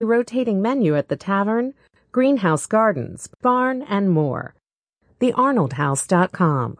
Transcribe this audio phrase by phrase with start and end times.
[0.00, 1.74] rotating menu at the tavern,
[2.12, 4.54] greenhouse gardens, barn, and more.
[5.20, 6.78] TheArnoldHouse.com.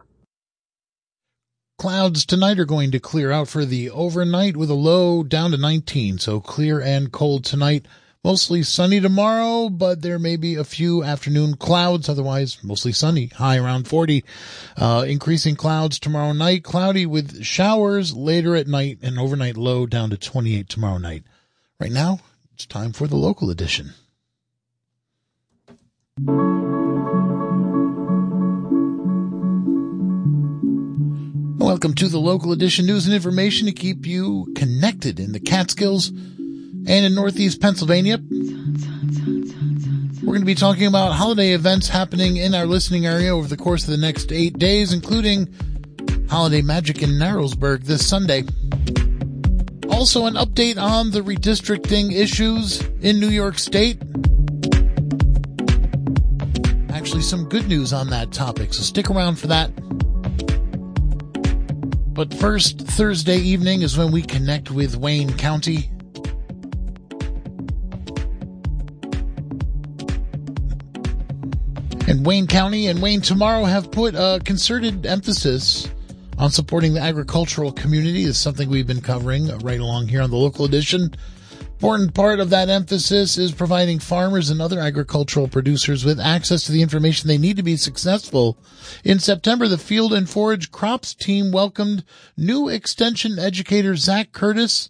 [1.77, 5.57] Clouds tonight are going to clear out for the overnight with a low down to
[5.57, 7.85] 19, so clear and cold tonight.
[8.21, 12.09] Mostly sunny tomorrow, but there may be a few afternoon clouds.
[12.09, 13.27] Otherwise, mostly sunny.
[13.27, 14.25] High around 40.
[14.75, 16.65] Uh, increasing clouds tomorrow night.
[16.65, 21.23] Cloudy with showers later at night and overnight low down to 28 tomorrow night.
[21.79, 22.19] Right now,
[22.59, 23.93] it's time for the local edition.
[31.57, 36.09] Welcome to the local edition news and information to keep you connected in the Catskills
[36.09, 38.19] and in Northeast Pennsylvania.
[40.21, 43.55] We're going to be talking about holiday events happening in our listening area over the
[43.55, 45.47] course of the next eight days, including
[46.29, 48.43] Holiday Magic in Narrowsburg this Sunday.
[49.99, 54.01] Also, an update on the redistricting issues in New York State.
[56.89, 59.67] Actually, some good news on that topic, so stick around for that.
[62.13, 65.91] But first, Thursday evening is when we connect with Wayne County.
[72.07, 75.89] And Wayne County and Wayne Tomorrow have put a concerted emphasis
[76.39, 78.23] on supporting the agricultural community.
[78.23, 81.13] Is something we've been covering right along here on the local edition.
[81.73, 86.73] Important part of that emphasis is providing farmers and other agricultural producers with access to
[86.73, 88.57] the information they need to be successful.
[89.05, 92.03] In September, the Field and Forage Crops team welcomed
[92.35, 94.89] new extension educator Zach Curtis,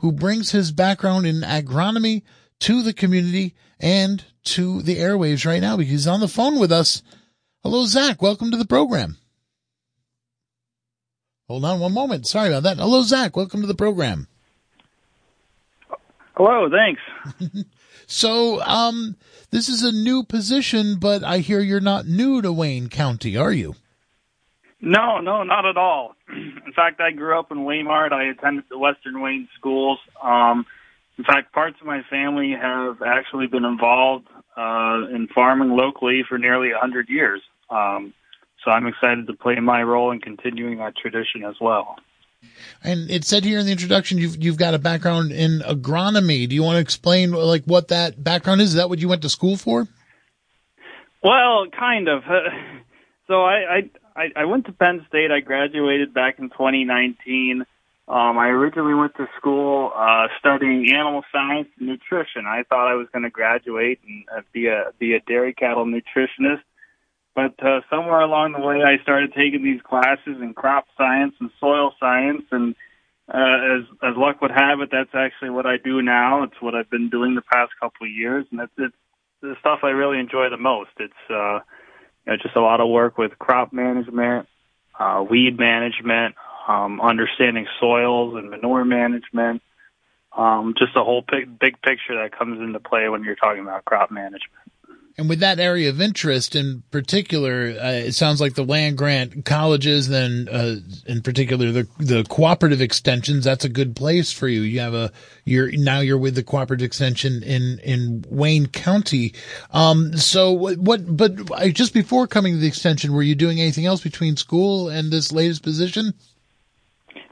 [0.00, 2.22] who brings his background in agronomy
[2.60, 6.72] to the community and to the airwaves right now because he's on the phone with
[6.72, 7.02] us.
[7.62, 8.20] Hello, Zach.
[8.20, 9.16] Welcome to the program.
[11.48, 12.26] Hold on one moment.
[12.26, 12.78] Sorry about that.
[12.78, 13.36] Hello, Zach.
[13.36, 14.26] Welcome to the program.
[16.36, 16.68] Hello.
[16.68, 17.00] Thanks.
[18.06, 19.16] so, um,
[19.50, 23.52] this is a new position, but I hear you're not new to Wayne County, are
[23.52, 23.76] you?
[24.80, 26.16] No, no, not at all.
[26.28, 28.12] In fact, I grew up in Waymart.
[28.12, 29.98] I attended the Western Wayne schools.
[30.22, 30.66] Um,
[31.16, 34.26] in fact, parts of my family have actually been involved
[34.56, 37.40] uh, in farming locally for nearly a 100 years.
[37.70, 38.12] Um,
[38.66, 41.96] so I'm excited to play my role in continuing that tradition as well.
[42.82, 46.48] And it said here in the introduction you've you've got a background in agronomy.
[46.48, 48.70] Do you want to explain like what that background is?
[48.70, 49.86] Is that what you went to school for?
[51.22, 52.22] Well, kind of.
[53.26, 55.32] So I I I went to Penn State.
[55.32, 57.64] I graduated back in 2019.
[58.08, 62.46] Um, I originally went to school uh, studying animal science and nutrition.
[62.46, 65.86] I thought I was going to graduate and uh, be a be a dairy cattle
[65.86, 66.62] nutritionist,
[67.36, 71.50] but uh, somewhere along the way, I started taking these classes in crop science and
[71.60, 72.74] soil science, and
[73.28, 76.44] uh, as as luck would have it, that's actually what I do now.
[76.44, 78.96] It's what I've been doing the past couple of years, and it's, it's
[79.42, 80.90] the stuff I really enjoy the most.
[80.98, 81.60] It's uh,
[82.24, 84.48] you know, just a lot of work with crop management,
[84.98, 86.36] uh, weed management,
[86.66, 89.60] um, understanding soils and manure management,
[90.36, 93.84] um, just a whole big, big picture that comes into play when you're talking about
[93.84, 94.72] crop management.
[95.18, 99.46] And with that area of interest in particular, uh, it sounds like the land grant
[99.46, 103.44] colleges, then uh, in particular the the cooperative extensions.
[103.44, 104.60] That's a good place for you.
[104.60, 105.10] You have a
[105.44, 109.32] you're now you're with the cooperative extension in in Wayne County.
[109.70, 111.16] Um, so what, what?
[111.16, 115.10] But just before coming to the extension, were you doing anything else between school and
[115.10, 116.12] this latest position?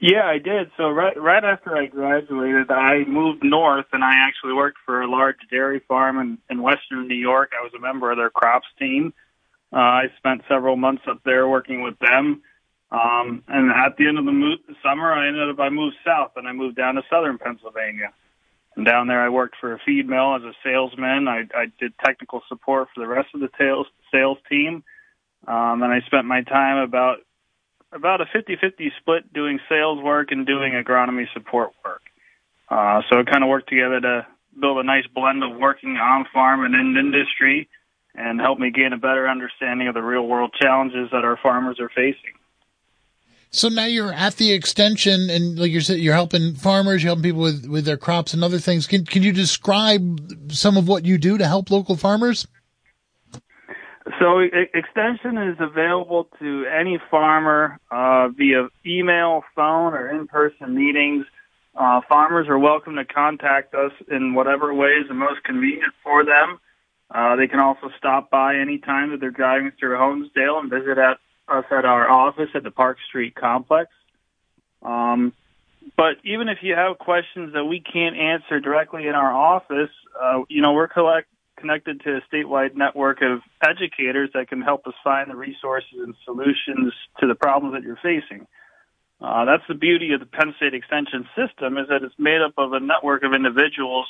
[0.07, 0.71] Yeah, I did.
[0.77, 5.11] So right right after I graduated, I moved north, and I actually worked for a
[5.11, 7.53] large dairy farm in, in western New York.
[7.59, 9.15] I was a member of their crops team.
[9.73, 12.43] Uh, I spent several months up there working with them.
[12.91, 16.33] Um, and at the end of the mo- summer, I ended up I moved south,
[16.37, 18.13] and I moved down to southern Pennsylvania.
[18.77, 21.29] And down there, I worked for a feed mill as a salesman.
[21.29, 24.85] I, I did technical support for the rest of the sales sales team.
[25.49, 27.21] Um, and I spent my time about
[27.95, 32.03] about a 50-50 split doing sales work and doing agronomy support work.
[32.69, 34.27] Uh, so it kind of worked together to
[34.61, 37.69] build a nice blend of working on farm and in industry
[38.15, 41.79] and help me gain a better understanding of the real world challenges that our farmers
[41.81, 42.35] are facing.
[43.51, 47.23] So now you're at the extension and like you said, you're helping farmers, you're helping
[47.23, 48.89] people with, with their crops and other things.
[48.89, 52.49] Can, can you describe some of what you do to help local farmers?
[54.21, 61.25] So extension is available to any farmer uh, via email, phone, or in-person meetings.
[61.75, 66.25] Uh, farmers are welcome to contact us in whatever way is the most convenient for
[66.25, 66.61] them.
[67.11, 70.99] Uh, they can also stop by any time that they're driving through Honesdale and visit
[70.99, 71.19] at
[71.49, 73.91] us at our office at the Park Street complex.
[74.83, 75.33] Um,
[75.97, 79.91] but even if you have questions that we can't answer directly in our office,
[80.21, 81.29] uh, you know, we're collect,
[81.65, 86.15] connected to a statewide network of educators that can help us find the resources and
[86.23, 88.47] solutions to the problems that you're facing.
[89.19, 92.53] Uh, that's the beauty of the Penn State Extension system is that it's made up
[92.59, 94.07] of a network of individuals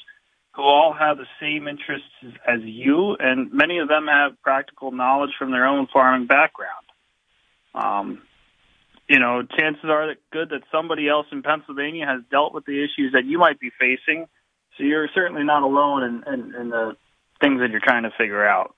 [0.56, 2.08] who all have the same interests
[2.44, 6.86] as you, and many of them have practical knowledge from their own farming background.
[7.72, 8.22] Um,
[9.08, 12.82] you know, chances are that good that somebody else in Pennsylvania has dealt with the
[12.82, 14.26] issues that you might be facing.
[14.76, 16.96] So you're certainly not alone in, in, in the
[17.40, 18.74] things that you're trying to figure out.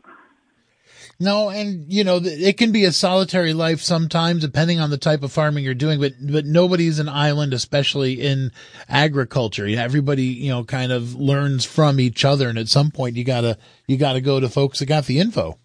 [1.18, 5.22] No, and you know, it can be a solitary life sometimes, depending on the type
[5.22, 5.98] of farming you're doing.
[5.98, 8.52] But but nobody's an island, especially in
[8.88, 9.66] agriculture.
[9.66, 13.16] You know, everybody you know kind of learns from each other, and at some point
[13.16, 13.56] you gotta
[13.86, 15.58] you gotta go to folks that got the info.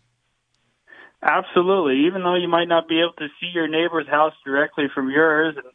[1.22, 2.08] Absolutely.
[2.08, 5.56] Even though you might not be able to see your neighbor's house directly from yours,
[5.56, 5.66] and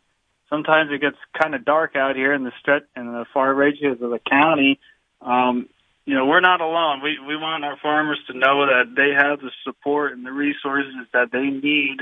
[0.49, 4.01] sometimes it gets kind of dark out here in the stretch in the far reaches
[4.01, 4.81] of the county.
[5.21, 5.69] Um,
[6.07, 7.03] you know, we're not alone.
[7.03, 10.95] We we want our farmers to know that they have the support and the resources
[11.13, 11.99] that they need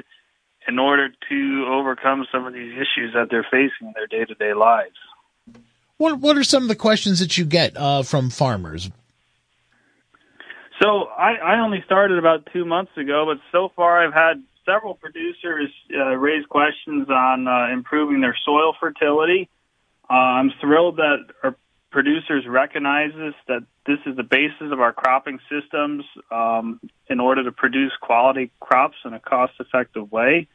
[0.68, 4.34] in order to overcome some of these issues that they're facing in their day to
[4.34, 4.96] day lives.
[5.96, 8.90] What What are some of the questions that you get uh, from farmers?
[10.82, 14.94] So I, I only started about two months ago, but so far I've had several
[14.94, 19.48] producers uh, raise questions on uh, improving their soil fertility.
[20.10, 21.56] Uh, I'm thrilled that our
[21.94, 27.44] producers recognize this, that this is the basis of our cropping systems um, in order
[27.44, 30.48] to produce quality crops in a cost-effective way.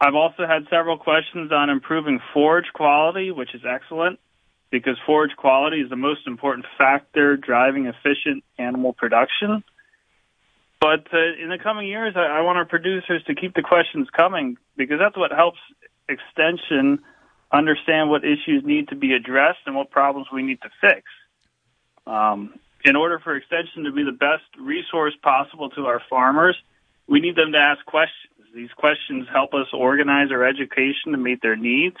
[0.00, 4.18] I've also had several questions on improving forage quality, which is excellent
[4.70, 9.62] because forage quality is the most important factor driving efficient animal production.
[10.80, 14.08] But uh, in the coming years, I, I want our producers to keep the questions
[14.16, 15.58] coming because that's what helps
[16.08, 17.00] extension
[17.52, 21.02] understand what issues need to be addressed and what problems we need to fix.
[22.06, 22.54] Um,
[22.84, 26.56] in order for extension to be the best resource possible to our farmers,
[27.06, 28.32] we need them to ask questions.
[28.54, 31.96] These questions help us organize our education to meet their needs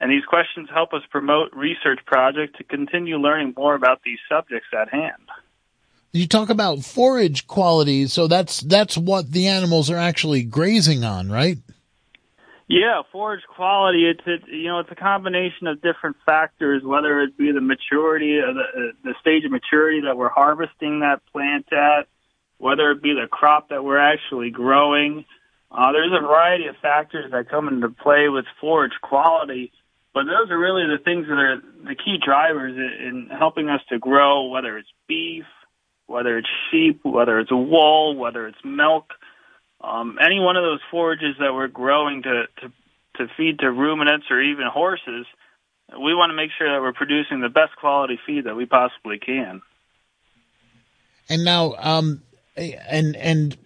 [0.00, 4.68] and these questions help us promote research projects to continue learning more about these subjects
[4.72, 5.28] at hand.
[6.12, 11.30] You talk about forage quality, so that's that's what the animals are actually grazing on,
[11.30, 11.58] right?
[12.70, 14.08] Yeah, forage quality.
[14.08, 18.38] It's it, you know it's a combination of different factors, whether it be the maturity,
[18.38, 22.06] of the the stage of maturity that we're harvesting that plant at,
[22.58, 25.24] whether it be the crop that we're actually growing.
[25.72, 29.72] Uh, there's a variety of factors that come into play with forage quality,
[30.14, 33.98] but those are really the things that are the key drivers in helping us to
[33.98, 35.44] grow, whether it's beef,
[36.06, 39.10] whether it's sheep, whether it's wool, whether it's milk.
[39.82, 42.72] Um, any one of those forages that we're growing to, to,
[43.16, 45.26] to feed to ruminants or even horses,
[45.90, 49.18] we want to make sure that we're producing the best quality feed that we possibly
[49.18, 49.62] can.
[51.28, 52.22] And now, um,
[52.56, 53.56] and and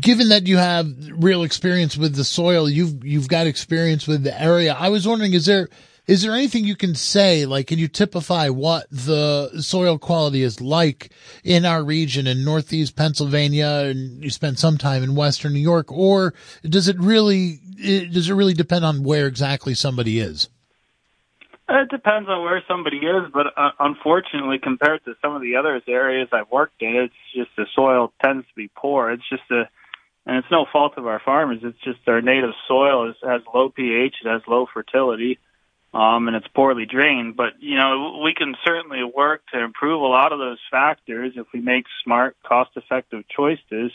[0.00, 4.40] given that you have real experience with the soil, you've you've got experience with the
[4.40, 4.74] area.
[4.78, 5.68] I was wondering, is there
[6.08, 7.44] is there anything you can say?
[7.44, 11.10] Like, can you typify what the soil quality is like
[11.44, 15.92] in our region in Northeast Pennsylvania, and you spend some time in Western New York,
[15.92, 16.32] or
[16.62, 17.60] does it really
[18.10, 20.48] does it really depend on where exactly somebody is?
[21.68, 25.80] It depends on where somebody is, but uh, unfortunately, compared to some of the other
[25.86, 29.10] areas I've worked in, it's just the soil tends to be poor.
[29.10, 29.68] It's just a,
[30.24, 31.58] and it's no fault of our farmers.
[31.62, 35.38] It's just our native soil is, has low pH, it has low fertility,
[35.94, 37.36] um, and it's poorly drained.
[37.36, 41.46] But you know, we can certainly work to improve a lot of those factors if
[41.52, 43.92] we make smart, cost-effective choices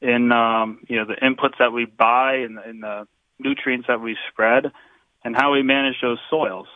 [0.00, 3.06] in um, you know the inputs that we buy and, and the
[3.38, 4.72] nutrients that we spread
[5.24, 6.66] and how we manage those soils.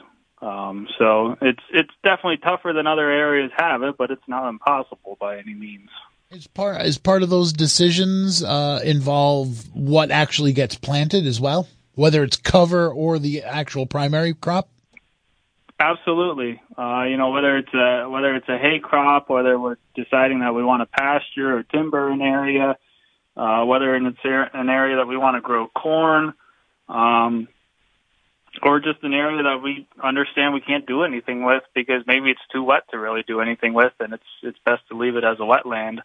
[0.43, 5.17] Um, so it's it's definitely tougher than other areas have it, but it's not impossible
[5.21, 5.91] by any means.
[6.31, 11.69] Is part is part of those decisions uh, involve what actually gets planted as well,
[12.01, 14.71] whether it's cover or the actual primary crop.
[15.79, 20.41] Absolutely, uh, you know whether it's a whether it's a hay crop, whether we're deciding
[20.41, 22.79] that we want a pasture or timber an area,
[23.37, 26.33] uh, whether it's an area that we want to grow corn.
[26.89, 27.49] Um,
[28.63, 32.41] or just an area that we understand we can't do anything with because maybe it's
[32.53, 35.39] too wet to really do anything with, and it's it's best to leave it as
[35.39, 35.99] a wetland.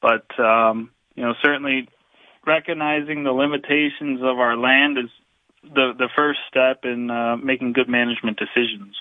[0.00, 1.88] But um, you know, certainly
[2.46, 5.10] recognizing the limitations of our land is
[5.74, 8.96] the the first step in uh, making good management decisions.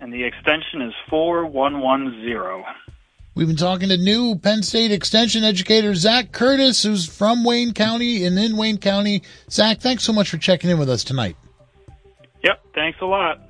[0.00, 2.64] and the extension is 4110.
[3.34, 8.24] We've been talking to new Penn State Extension educator Zach Curtis, who's from Wayne County
[8.24, 9.22] and in Wayne County.
[9.50, 11.36] Zach, thanks so much for checking in with us tonight.
[12.42, 13.42] Yep, thanks a lot.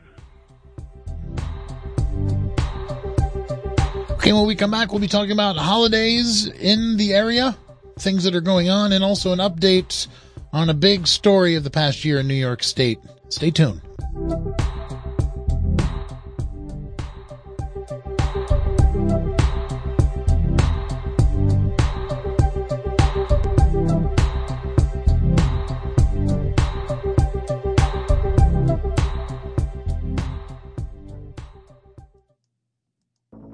[4.11, 7.57] Okay, when we come back, we'll be talking about holidays in the area,
[7.99, 10.07] things that are going on, and also an update
[10.53, 12.99] on a big story of the past year in New York State.
[13.29, 13.81] Stay tuned.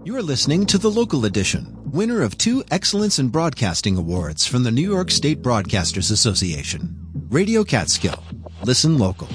[0.04, 4.70] You're listening to the local edition, winner of two Excellence in Broadcasting Awards from the
[4.70, 6.96] New York State Broadcasters Association.
[7.28, 8.22] Radio Catskill.
[8.64, 9.28] Listen local.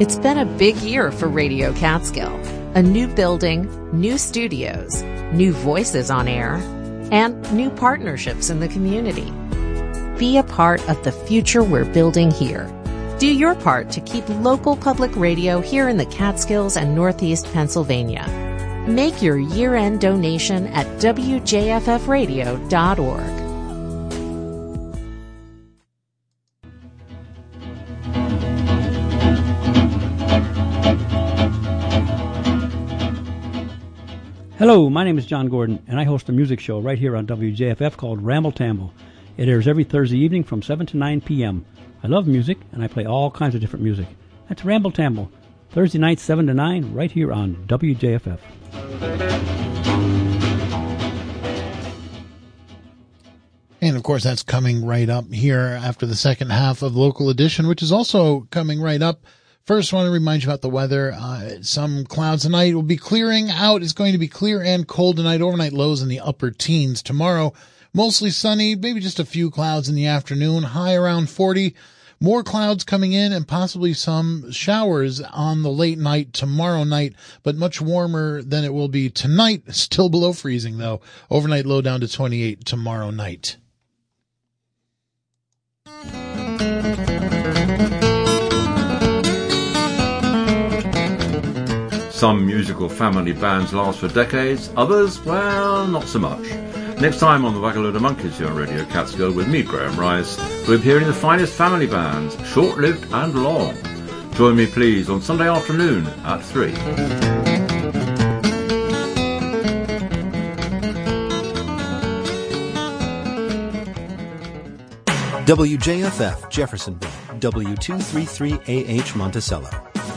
[0.00, 2.34] It's been a big year for Radio Catskill.
[2.74, 6.54] A new building, new studios, new voices on air,
[7.12, 9.32] and new partnerships in the community.
[10.18, 12.70] Be a part of the future we're building here.
[13.18, 18.24] Do your part to keep local public radio here in the Catskills and Northeast Pennsylvania.
[18.88, 23.40] Make your year end donation at WJFFradio.org.
[34.58, 37.26] Hello, my name is John Gordon, and I host a music show right here on
[37.26, 38.94] WJFF called Ramble Tamble.
[39.36, 41.64] It airs every Thursday evening from 7 to 9 p.m.
[42.04, 44.06] I love music, and I play all kinds of different music.
[44.48, 45.28] That's Ramble Tamble,
[45.70, 48.38] Thursday nights 7 to 9, right here on WJFF.
[53.80, 57.66] And of course, that's coming right up here after the second half of local edition,
[57.66, 59.26] which is also coming right up.
[59.64, 61.12] First, I want to remind you about the weather.
[61.12, 63.82] Uh, some clouds tonight will be clearing out.
[63.82, 65.40] It's going to be clear and cold tonight.
[65.40, 67.02] Overnight lows in the upper teens.
[67.02, 67.52] Tomorrow,
[67.94, 70.64] mostly sunny, maybe just a few clouds in the afternoon.
[70.64, 71.74] High around 40.
[72.20, 77.56] More clouds coming in and possibly some showers on the late night tomorrow night, but
[77.56, 79.62] much warmer than it will be tonight.
[79.74, 81.00] Still below freezing though.
[81.30, 83.56] Overnight low down to 28 tomorrow night.
[92.10, 96.73] Some musical family bands last for decades, others, well, not so much.
[97.04, 100.38] Next time on the Wagonload of Monkeys here on Radio Catskill with me, Graham Rice,
[100.66, 103.76] we're hearing the finest family bands, short-lived and long.
[104.36, 106.72] Join me please on Sunday afternoon at 3.
[115.44, 119.68] WJFF Jeffersonville, W233AH Monticello.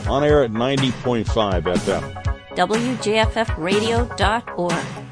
[0.08, 2.02] On air at 90.5 FM.
[2.56, 5.07] WJFFradio.org.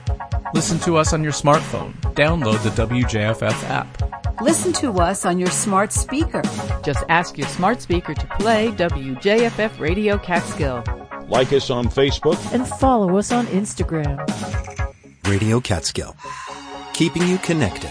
[0.55, 1.93] Listen to us on your smartphone.
[2.15, 4.41] Download the WJFF app.
[4.41, 6.43] Listen to us on your smart speaker.
[6.85, 10.85] Just ask your smart speaker to play WJFF Radio Catskill.
[11.29, 14.19] Like us on Facebook and follow us on Instagram.
[15.27, 16.15] Radio Catskill,
[16.93, 17.91] keeping you connected.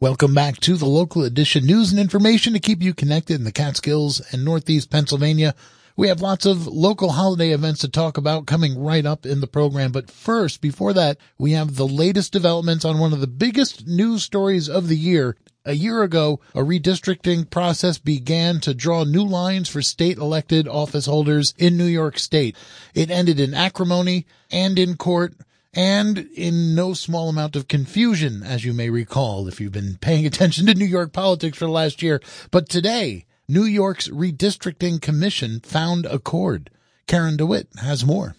[0.00, 3.52] Welcome back to the local edition news and information to keep you connected in the
[3.52, 5.54] Catskills and Northeast Pennsylvania.
[5.98, 9.48] We have lots of local holiday events to talk about coming right up in the
[9.48, 9.90] program.
[9.90, 14.22] But first, before that, we have the latest developments on one of the biggest news
[14.22, 15.36] stories of the year.
[15.64, 21.06] A year ago, a redistricting process began to draw new lines for state elected office
[21.06, 22.54] holders in New York State.
[22.94, 25.34] It ended in acrimony and in court
[25.74, 30.26] and in no small amount of confusion, as you may recall if you've been paying
[30.28, 32.20] attention to New York politics for the last year.
[32.52, 36.68] But today, New York's redistricting commission found accord.
[37.06, 38.36] Karen DeWitt has more.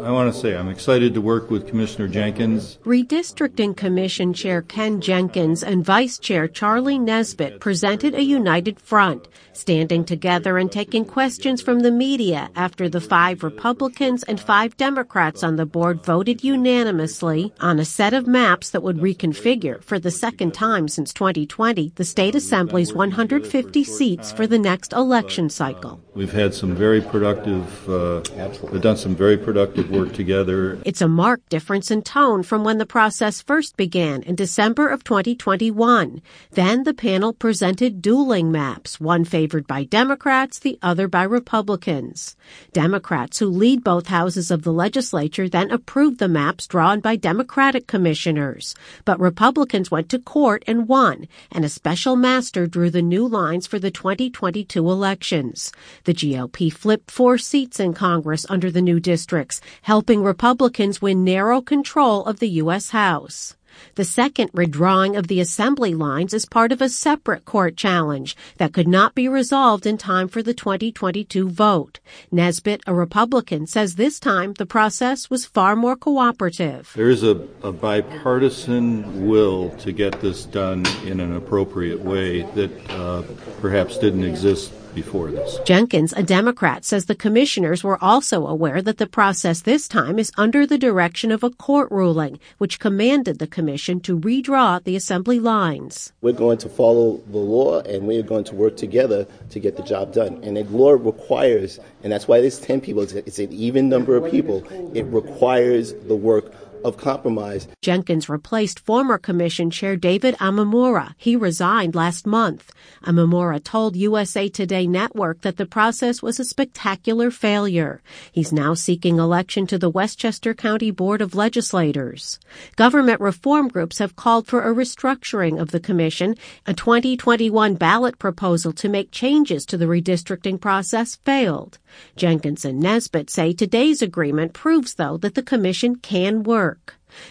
[0.00, 2.78] I want to say I'm excited to work with Commissioner Jenkins.
[2.84, 10.04] Redistricting Commission Chair Ken Jenkins and Vice Chair Charlie Nesbitt presented a united front, standing
[10.04, 15.56] together and taking questions from the media after the five Republicans and five Democrats on
[15.56, 20.54] the board voted unanimously on a set of maps that would reconfigure for the second
[20.54, 26.00] time since 2020 the state assembly's 150 seats for the next election cycle.
[26.14, 28.22] We've had some very productive, uh,
[28.70, 30.78] we've done some very productive work together.
[30.84, 35.04] It's a marked difference in tone from when the process first began in December of
[35.04, 36.22] 2021.
[36.50, 42.36] Then the panel presented dueling maps, one favored by Democrats, the other by Republicans.
[42.72, 47.86] Democrats who lead both houses of the legislature then approved the maps drawn by Democratic
[47.86, 48.74] commissioners.
[49.04, 53.66] But Republicans went to court and won, and a special master drew the new lines
[53.66, 55.72] for the 2022 elections.
[56.04, 61.60] The GOP flipped four seats in Congress under the new districts, helping Republicans win narrow
[61.60, 62.90] control of the U.S.
[62.90, 63.56] House.
[63.94, 68.72] The second redrawing of the assembly lines is part of a separate court challenge that
[68.72, 72.00] could not be resolved in time for the 2022 vote.
[72.30, 76.92] Nesbitt, a Republican, says this time the process was far more cooperative.
[76.94, 82.90] There is a, a bipartisan will to get this done in an appropriate way that
[82.90, 83.22] uh,
[83.60, 85.58] perhaps didn't exist before this.
[85.64, 90.32] Jenkins, a Democrat, says the commissioners were also aware that the process this time is
[90.36, 95.40] under the direction of a court ruling, which commanded the commission to redraw the assembly
[95.40, 96.12] lines.
[96.20, 99.82] We're going to follow the law and we're going to work together to get the
[99.82, 100.40] job done.
[100.42, 104.30] And the law requires, and that's why there's 10 people, it's an even number of
[104.30, 106.52] people, it requires the work
[106.84, 107.68] of compromise.
[107.82, 111.14] Jenkins replaced former commission chair David Imamura.
[111.16, 112.72] He resigned last month.
[113.04, 118.02] Imamura told USA Today Network that the process was a spectacular failure.
[118.32, 122.38] He's now seeking election to the Westchester County Board of Legislators.
[122.76, 126.34] Government reform groups have called for a restructuring of the commission.
[126.66, 131.78] A 2021 ballot proposal to make changes to the redistricting process failed.
[132.16, 136.67] Jenkins and Nesbitt say today's agreement proves, though, that the commission can work.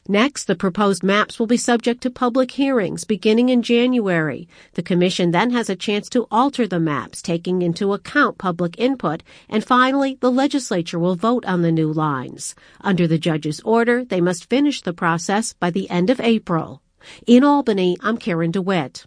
[0.07, 4.47] Next, the proposed maps will be subject to public hearings beginning in January.
[4.73, 9.21] The Commission then has a chance to alter the maps, taking into account public input,
[9.49, 12.55] and finally, the legislature will vote on the new lines.
[12.81, 16.81] Under the judge's order, they must finish the process by the end of April.
[17.25, 19.05] In Albany, I'm Karen DeWitt.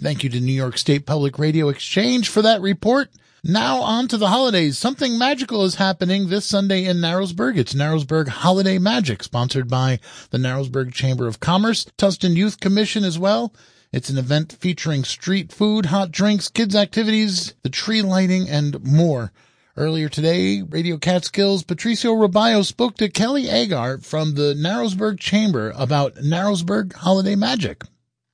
[0.00, 3.08] Thank you to New York State Public Radio Exchange for that report.
[3.44, 4.76] Now on to the holidays.
[4.76, 7.56] Something magical is happening this Sunday in Narrowsburg.
[7.56, 13.16] It's Narrowsburg Holiday Magic, sponsored by the Narrowsburg Chamber of Commerce, Tusten Youth Commission as
[13.16, 13.54] well.
[13.92, 19.30] It's an event featuring street food, hot drinks, kids activities, the tree lighting, and more.
[19.76, 26.16] Earlier today, Radio Catskills Patricio Robayo spoke to Kelly Agar from the Narrowsburg Chamber about
[26.16, 27.84] Narrowsburg Holiday Magic.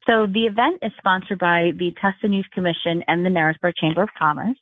[0.06, 4.08] So the event is sponsored by the Tusten Youth Commission and the Narrowsburg Chamber of
[4.18, 4.56] Commerce.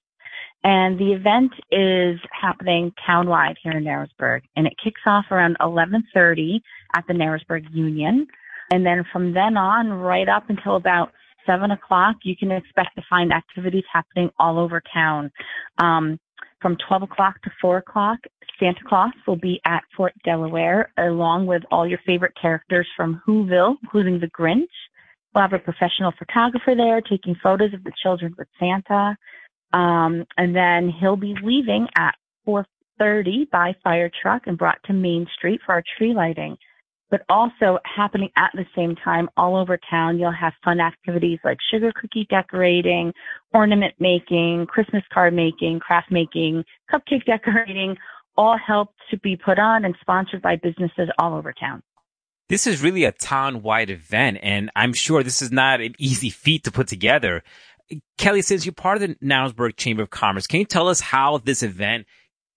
[0.65, 6.61] And the event is happening townwide here in Narrowsburg, and it kicks off around 11:30
[6.95, 8.29] at the Narrowsburg Union,
[8.73, 11.13] and then from then on, right up until about
[11.45, 15.33] seven o'clock, you can expect to find activities happening all over town.
[15.79, 16.21] Um,
[16.61, 18.19] from 12 o'clock to 4 o'clock,
[18.61, 23.75] Santa Claus will be at Fort Delaware, along with all your favorite characters from Whoville,
[23.83, 24.69] including the Grinch.
[25.35, 29.17] We'll have a professional photographer there taking photos of the children with Santa.
[29.73, 32.15] Um, and then he'll be leaving at
[32.47, 36.57] 4.30 by fire truck and brought to Main Street for our tree lighting.
[37.13, 40.19] but also happening at the same time all over town.
[40.19, 43.13] You'll have fun activities like sugar cookie decorating,
[43.53, 47.99] ornament making, Christmas card making, craft making, cupcake decorating,
[48.35, 51.83] all help to be put on and sponsored by businesses all over town.
[52.49, 56.65] This is really a town-wide event, and I'm sure this is not an easy feat
[56.65, 57.43] to put together.
[58.19, 61.39] Kelly, since you're part of the Narrowsburg Chamber of Commerce, can you tell us how
[61.39, 62.07] this event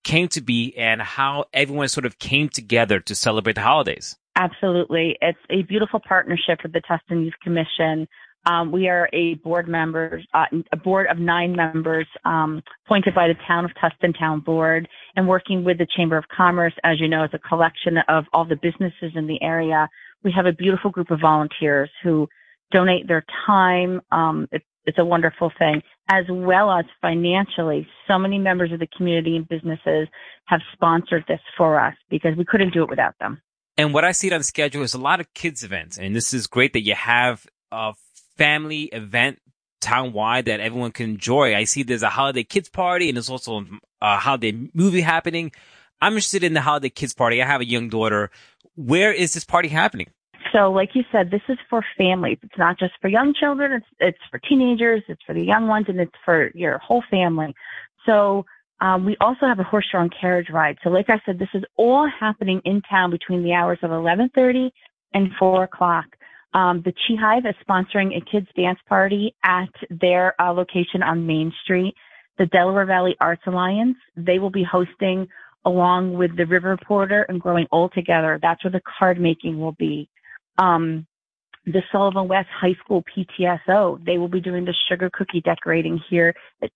[0.04, 4.15] came to be and how everyone sort of came together to celebrate the holidays?
[4.36, 5.17] Absolutely.
[5.21, 8.08] It's a beautiful partnership with the Tusten Youth Commission.
[8.45, 13.28] Um, we are a board members, uh, a board of nine members, um, appointed by
[13.28, 16.74] the Town of Tusten Town Board and working with the Chamber of Commerce.
[16.84, 19.89] As you know, it's a collection of all the businesses in the area.
[20.24, 22.28] We have a beautiful group of volunteers who
[22.71, 24.02] donate their time.
[24.12, 27.88] Um, it, it's a wonderful thing, as well as financially.
[28.08, 30.08] So many members of the community and businesses
[30.45, 33.41] have sponsored this for us because we couldn't do it without them.
[33.78, 35.98] And what I see on the schedule is a lot of kids events.
[35.98, 37.93] And this is great that you have a
[38.38, 39.39] family event
[39.82, 41.56] town-wide that everyone can enjoy.
[41.56, 43.65] I see there's a holiday kids party and there's also
[44.02, 45.52] a holiday movie happening.
[46.02, 47.41] I'm interested in the holiday kids party.
[47.41, 48.30] I have a young daughter.
[48.76, 50.08] Where is this party happening?
[50.56, 52.38] So, like you said, this is for families.
[52.41, 53.74] It's not just for young children.
[53.74, 55.04] It's it's for teenagers.
[55.10, 57.54] It's for the young ones, and it's for your whole family.
[58.06, 58.46] So,
[58.80, 60.78] um, we also have a horse-drawn carriage ride.
[60.82, 64.72] So, like I said, this is all happening in town between the hours of 11:30
[65.13, 66.06] and 4 o'clock.
[66.54, 71.28] Um, the Chi Hive is sponsoring a kids dance party at their uh, location on
[71.28, 71.96] Main Street.
[72.38, 75.28] The Delaware Valley Arts Alliance they will be hosting
[75.65, 78.39] along with the River Reporter and Growing Old Together.
[78.41, 80.08] That's where the card making will be.
[80.58, 81.08] Um,
[81.65, 84.04] the Sullivan West High School PTSO.
[84.06, 86.34] They will be doing the sugar cookie decorating here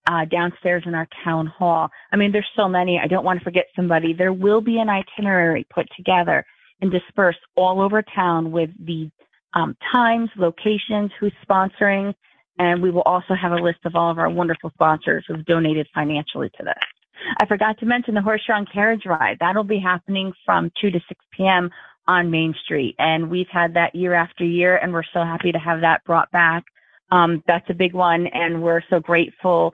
[0.08, 1.90] uh, downstairs in our town hall.
[2.12, 3.00] I mean, there's so many.
[3.02, 4.14] I don't want to forget somebody.
[4.14, 6.44] There will be an itinerary put together
[6.82, 9.12] and dispersed all over town with the
[9.54, 12.14] um, times, locations, who's sponsoring,
[12.58, 15.88] and we will also have a list of all of our wonderful sponsors who've donated
[15.94, 16.84] financially to this.
[17.42, 19.38] I forgot to mention the horse-drawn carriage ride.
[19.40, 21.70] That'll be happening from 2 to 6 p.m
[22.10, 22.96] on Main Street.
[22.98, 26.32] And we've had that year after year and we're so happy to have that brought
[26.32, 26.64] back.
[27.12, 28.26] Um, that's a big one.
[28.34, 29.74] And we're so grateful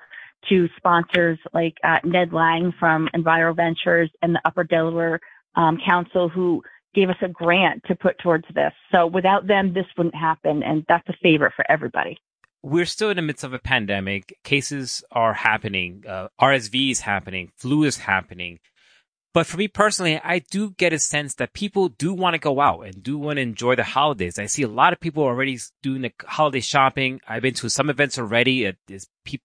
[0.50, 5.21] to sponsors like uh, Ned Lang from Enviro Ventures and the Upper Delaware
[5.56, 6.62] um, Council who
[6.93, 8.74] gave us a grant to put towards this.
[8.91, 10.62] So without them, this wouldn't happen.
[10.62, 12.17] And that's a favor for everybody.
[12.62, 14.38] We're still in the midst of a pandemic.
[14.43, 16.04] Cases are happening.
[16.08, 17.52] Uh, RSV is happening.
[17.56, 18.60] Flu is happening.
[19.36, 22.62] But for me personally, I do get a sense that people do want to go
[22.62, 24.39] out and do want to enjoy the holidays.
[24.39, 27.19] I see a lot of people already doing the holiday shopping.
[27.28, 28.74] I've been to some events already.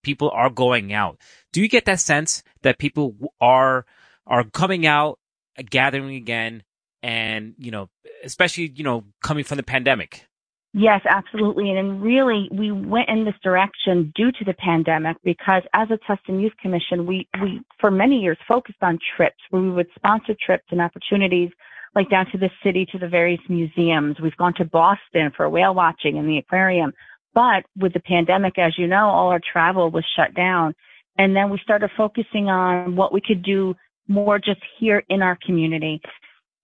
[0.04, 1.18] people are going out.
[1.52, 3.84] Do you get that sense that people are,
[4.28, 5.18] are coming out,
[5.58, 6.62] uh, gathering again,
[7.02, 7.88] and, you know,
[8.22, 10.24] especially, you know, coming from the pandemic?
[10.72, 11.70] Yes, absolutely.
[11.72, 16.40] And really, we went in this direction due to the pandemic because as a Tusten
[16.40, 20.66] Youth Commission, we, we, for many years focused on trips where we would sponsor trips
[20.70, 21.50] and opportunities
[21.96, 24.16] like down to the city to the various museums.
[24.22, 26.92] We've gone to Boston for whale watching in the aquarium.
[27.34, 30.74] But with the pandemic, as you know, all our travel was shut down.
[31.18, 33.74] And then we started focusing on what we could do
[34.06, 36.00] more just here in our community.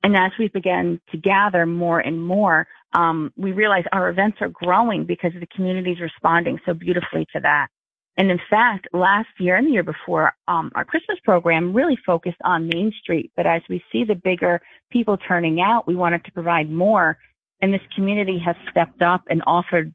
[0.03, 2.67] And as we began to gather more and more,
[2.97, 7.41] um, we realize our events are growing because the community is responding so beautifully to
[7.41, 7.69] that.
[8.17, 12.39] And in fact, last year and the year before, um, our Christmas program really focused
[12.43, 13.31] on Main Street.
[13.37, 17.19] But as we see the bigger people turning out, we wanted to provide more.
[17.61, 19.95] And this community has stepped up and offered,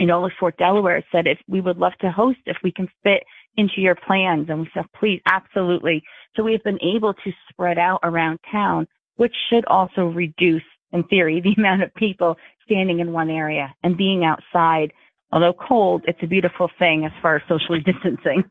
[0.00, 3.22] you know, Fort Delaware said, if we would love to host, if we can fit
[3.56, 4.48] into your plans.
[4.48, 6.02] And we said, please, absolutely.
[6.34, 11.04] So we have been able to spread out around town, which should also reduce in
[11.04, 14.92] theory, the amount of people standing in one area and being outside.
[15.34, 18.44] Although cold, it's a beautiful thing as far as socially distancing.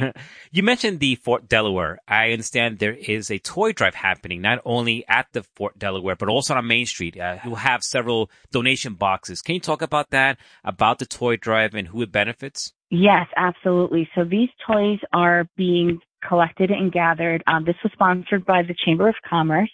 [0.50, 1.98] you mentioned the Fort Delaware.
[2.08, 6.30] I understand there is a toy drive happening not only at the Fort Delaware, but
[6.30, 7.20] also on Main Street.
[7.20, 9.42] Uh, you have several donation boxes.
[9.42, 12.72] Can you talk about that, about the toy drive and who it benefits?
[12.90, 14.08] Yes, absolutely.
[14.14, 17.42] So these toys are being collected and gathered.
[17.46, 19.70] Um, this was sponsored by the Chamber of Commerce.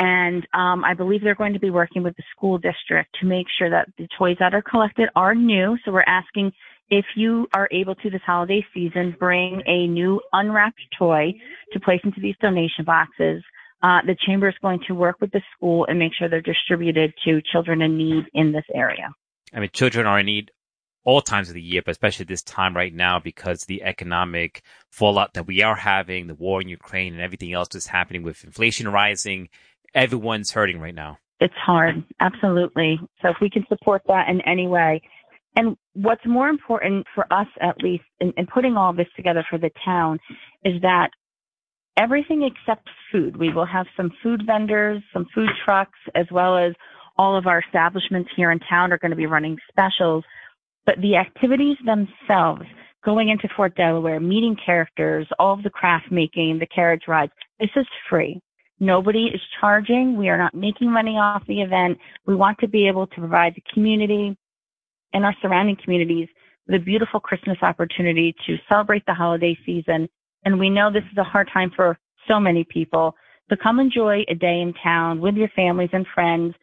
[0.00, 3.46] And um, I believe they're going to be working with the school district to make
[3.58, 5.76] sure that the toys that are collected are new.
[5.84, 6.52] So we're asking
[6.90, 11.32] if you are able to this holiday season, bring a new unwrapped toy
[11.72, 13.42] to place into these donation boxes.
[13.82, 17.12] Uh, the chamber is going to work with the school and make sure they're distributed
[17.24, 19.08] to children in need in this area.
[19.52, 20.50] I mean, children are in need
[21.04, 25.34] all times of the year, but especially this time right now because the economic fallout
[25.34, 28.88] that we are having, the war in Ukraine and everything else that's happening with inflation
[28.88, 29.48] rising,
[29.94, 31.18] everyone's hurting right now.
[31.40, 33.00] it's hard, absolutely.
[33.22, 35.00] So if we can support that in any way.
[35.56, 39.58] And what's more important for us, at least, in, in putting all this together for
[39.58, 40.18] the town,
[40.64, 41.10] is that
[41.96, 43.36] everything except food.
[43.36, 46.74] We will have some food vendors, some food trucks, as well as
[47.16, 50.24] all of our establishments here in town are going to be running specials.
[50.88, 52.62] But the activities themselves,
[53.04, 57.68] going into Fort Delaware, meeting characters, all of the craft making, the carriage rides, this
[57.76, 58.40] is free.
[58.80, 60.16] Nobody is charging.
[60.16, 61.98] We are not making money off the event.
[62.24, 64.34] We want to be able to provide the community
[65.12, 66.28] and our surrounding communities
[66.66, 70.08] with a beautiful Christmas opportunity to celebrate the holiday season.
[70.46, 73.14] And we know this is a hard time for so many people.
[73.50, 76.54] So come enjoy a day in town with your families and friends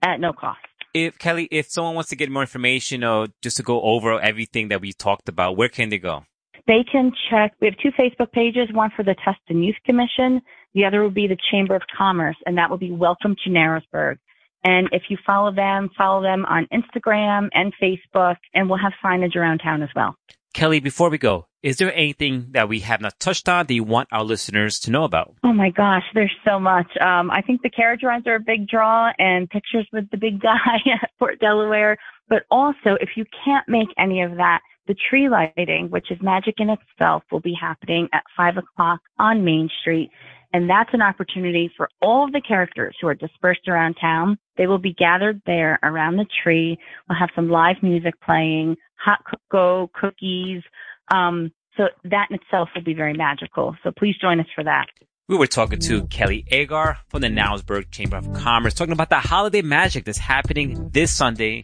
[0.00, 0.73] at no cost.
[0.94, 4.68] If Kelly, if someone wants to get more information or just to go over everything
[4.68, 6.24] that we talked about, where can they go?
[6.68, 7.52] They can check.
[7.60, 10.40] We have two Facebook pages, one for the Tusten Youth Commission.
[10.72, 14.18] The other will be the Chamber of Commerce, and that will be Welcome to Narrowsburg.
[14.62, 19.34] And if you follow them, follow them on Instagram and Facebook, and we'll have signage
[19.34, 20.14] around town as well.
[20.54, 23.82] Kelly, before we go, is there anything that we have not touched on that you
[23.82, 25.34] want our listeners to know about?
[25.42, 26.86] Oh my gosh, there's so much.
[27.00, 30.40] Um, I think the carriage rides are a big draw and pictures with the big
[30.42, 31.96] guy at Fort Delaware.
[32.28, 36.56] But also, if you can't make any of that, the tree lighting, which is magic
[36.58, 40.10] in itself, will be happening at five o'clock on Main Street.
[40.52, 44.36] And that's an opportunity for all of the characters who are dispersed around town.
[44.58, 46.78] They will be gathered there around the tree.
[47.08, 50.62] We'll have some live music playing, hot cocoa, cookies.
[51.12, 53.76] Um, so that in itself will be very magical.
[53.82, 54.86] So please join us for that.
[55.26, 59.20] We were talking to Kelly Agar from the Narrowsburg Chamber of Commerce, talking about the
[59.20, 61.62] holiday magic that's happening this Sunday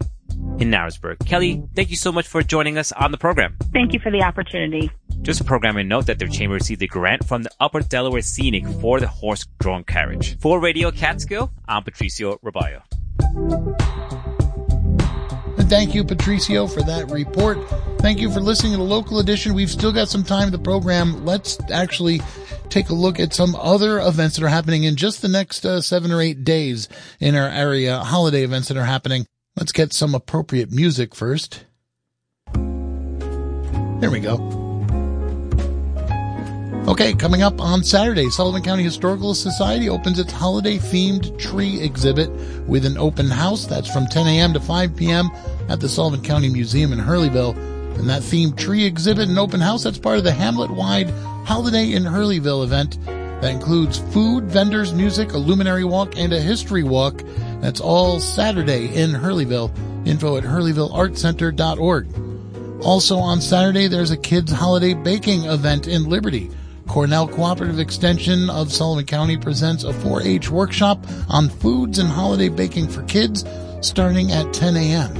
[0.59, 1.25] in Narrowsburg.
[1.27, 3.57] Kelly, thank you so much for joining us on the program.
[3.73, 4.91] Thank you for the opportunity.
[5.21, 8.67] Just a programming note that their chamber received a grant from the Upper Delaware Scenic
[8.81, 10.39] for the horse-drawn carriage.
[10.39, 12.81] For Radio Catskill, I'm Patricio Robayo.
[15.71, 17.57] Thank you, Patricio, for that report.
[18.01, 19.55] Thank you for listening to the local edition.
[19.55, 21.25] We've still got some time in the program.
[21.25, 22.23] Let's actually
[22.71, 25.81] take a look at some other events that are happening in just the next uh,
[25.81, 26.89] seven or eight days
[27.21, 29.27] in our area, holiday events that are happening.
[29.57, 31.65] Let's get some appropriate music first.
[32.53, 34.60] There we go.
[36.89, 42.31] Okay, coming up on Saturday, Sullivan County Historical Society opens its holiday themed tree exhibit
[42.67, 43.67] with an open house.
[43.67, 44.53] That's from 10 a.m.
[44.55, 45.31] to 5 p.m.
[45.69, 47.55] at the Sullivan County Museum in Hurleyville.
[47.97, 51.11] And that themed tree exhibit and open house, that's part of the Hamlet wide
[51.45, 56.83] Holiday in Hurleyville event that includes food, vendors, music, a luminary walk, and a history
[56.83, 57.23] walk.
[57.61, 59.71] That's all Saturday in Hurleyville.
[60.07, 62.09] Info at hurleyvilleartcenter.org.
[62.83, 66.51] Also on Saturday, there's a kids holiday baking event in Liberty.
[66.91, 72.89] Cornell Cooperative Extension of Sullivan County presents a 4-H workshop on foods and holiday baking
[72.89, 73.45] for kids
[73.81, 75.15] starting at 10 a.m.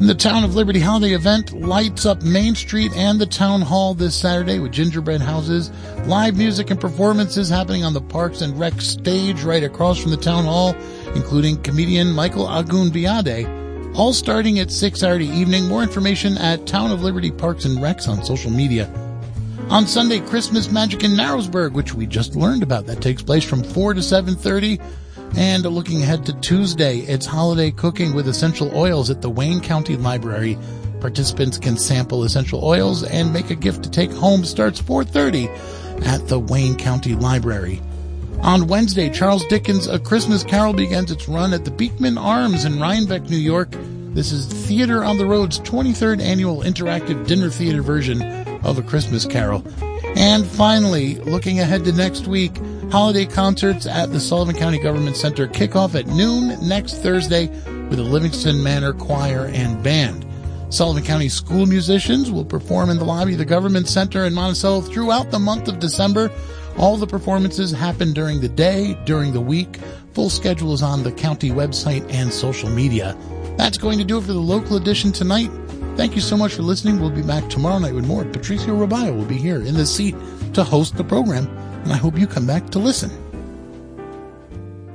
[0.00, 4.14] The Town of Liberty holiday event lights up Main Street and the Town Hall this
[4.14, 5.70] Saturday with gingerbread houses,
[6.04, 10.18] live music and performances happening on the Parks and Rec stage right across from the
[10.18, 10.74] Town Hall,
[11.14, 15.68] including comedian Michael Agun Biade, all starting at 6 Saturday evening.
[15.68, 19.09] More information at Town of Liberty Parks and Recs on social media.
[19.70, 22.86] On Sunday, Christmas Magic in Narrowsburg, which we just learned about.
[22.86, 24.82] That takes place from 4 to 7.30.
[25.36, 29.96] And looking ahead to Tuesday, it's holiday cooking with essential oils at the Wayne County
[29.96, 30.58] Library.
[31.00, 34.44] Participants can sample essential oils and make a gift to take home.
[34.44, 35.48] Starts 4:30
[36.04, 37.80] at the Wayne County Library.
[38.40, 42.80] On Wednesday, Charles Dickens' A Christmas Carol begins its run at the Beekman Arms in
[42.80, 43.68] Rhinebeck, New York.
[44.14, 48.20] This is Theater on the Road's 23rd annual interactive dinner theater version
[48.62, 49.64] of A Christmas Carol.
[50.16, 52.56] And finally, looking ahead to next week,
[52.90, 57.46] holiday concerts at the Sullivan County Government Center kick off at noon next Thursday
[57.88, 60.26] with the Livingston Manor Choir and Band.
[60.70, 64.80] Sullivan County school musicians will perform in the lobby of the Government Center in Monticello
[64.80, 66.30] throughout the month of December.
[66.78, 69.78] All the performances happen during the day, during the week.
[70.12, 73.16] Full schedule is on the county website and social media.
[73.56, 75.50] That's going to do it for the local edition tonight.
[76.00, 76.98] Thank you so much for listening.
[76.98, 78.24] We'll be back tomorrow night with more.
[78.24, 80.14] Patricio Robayo will be here in the seat
[80.54, 81.46] to host the program,
[81.84, 83.10] and I hope you come back to listen.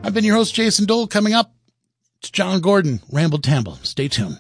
[0.04, 1.06] I've been your host, Jason Dole.
[1.06, 1.54] Coming up,
[2.18, 3.76] it's John Gordon, Ramble Tamble.
[3.84, 4.40] Stay tuned.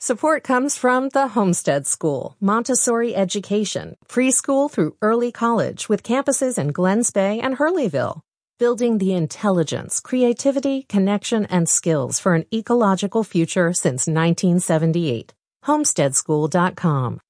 [0.00, 6.72] Support comes from the Homestead School, Montessori Education, preschool through early college with campuses in
[6.72, 8.18] Glen Spey and Hurleyville,
[8.58, 15.34] building the intelligence, creativity, connection, and skills for an ecological future since 1978.
[15.66, 17.20] Homesteadschool.com.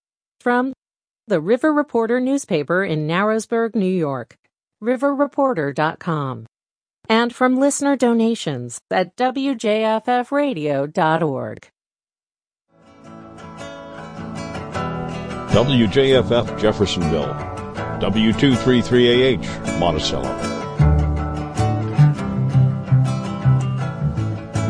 [0.41, 0.73] From
[1.27, 4.37] the River Reporter newspaper in Narrowsburg, New York.
[4.83, 6.47] RiverReporter.com.
[7.09, 11.69] and from listener donations at wjffradio.org.
[15.51, 17.35] WJFF Jeffersonville,
[18.01, 20.60] W233AH Monticello.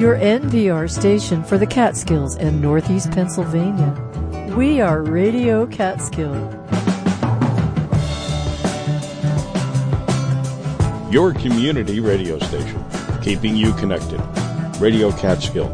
[0.00, 3.94] Your NPR station for the Catskills and Northeast Pennsylvania.
[4.56, 6.34] We are Radio Catskill.
[11.12, 12.82] Your community radio station,
[13.20, 14.22] keeping you connected.
[14.80, 15.68] Radio Catskill